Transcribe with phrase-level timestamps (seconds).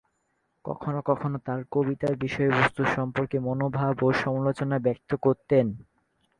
[0.65, 5.65] কখনো কখনো তার কবিতার বিষয়বস্তু সম্পর্কে মতামত ও সমালোচনা ব্যক্ত করতেন।